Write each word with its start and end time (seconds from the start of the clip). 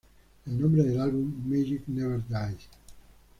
El 0.47 0.59
nombre 0.59 0.81
del 0.83 0.99
álbum: 0.99 1.31
"Magic 1.47 1.83
Never 1.85 2.23
Dies". 2.27 2.67